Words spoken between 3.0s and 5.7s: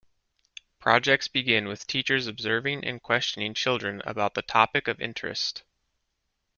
questioning children about the topic of interest.